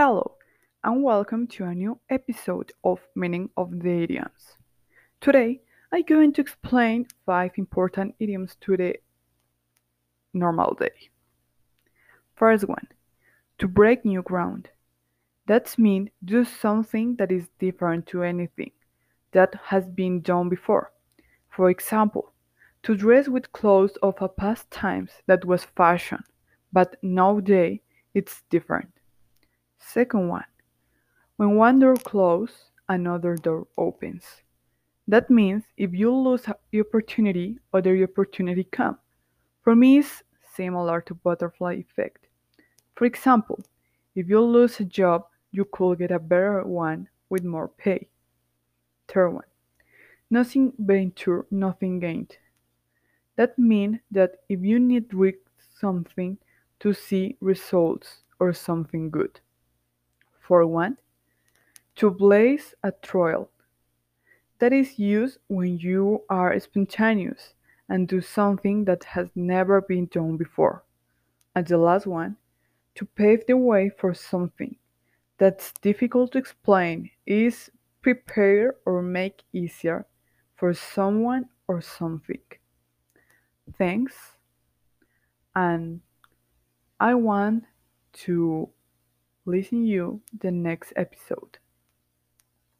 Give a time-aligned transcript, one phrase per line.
[0.00, 0.36] Hello,
[0.84, 4.54] and welcome to a new episode of Meaning of the Idioms.
[5.20, 5.60] Today,
[5.92, 8.94] I'm going to explain five important idioms to the
[10.32, 11.10] normal day.
[12.36, 12.86] First one,
[13.58, 14.68] to break new ground.
[15.48, 18.70] That's mean do something that is different to anything
[19.32, 20.92] that has been done before.
[21.50, 22.32] For example,
[22.84, 26.22] to dress with clothes of a past times that was fashion,
[26.72, 27.80] but nowadays
[28.14, 28.92] it's different.
[29.78, 30.44] Second one,
[31.36, 34.42] when one door closes, another door opens.
[35.06, 38.98] That means if you lose the opportunity, other opportunity come.
[39.62, 40.22] For me, it's
[40.54, 42.26] similar to butterfly effect.
[42.94, 43.60] For example,
[44.14, 48.08] if you lose a job, you could get a better one with more pay.
[49.06, 49.46] Third one,
[50.30, 52.36] nothing ventured, nothing gained.
[53.36, 55.14] That means that if you need
[55.80, 56.36] something
[56.80, 59.40] to see results or something good.
[60.48, 60.96] For one,
[61.96, 63.50] to blaze a trail.
[64.60, 67.52] That is used when you are spontaneous
[67.86, 70.84] and do something that has never been done before.
[71.54, 72.38] And the last one,
[72.94, 74.76] to pave the way for something
[75.36, 80.06] that's difficult to explain is prepare or make easier
[80.56, 82.40] for someone or something.
[83.76, 84.14] Thanks.
[85.54, 86.00] And
[86.98, 87.64] I want
[88.24, 88.70] to
[89.48, 91.58] listen you the next episode.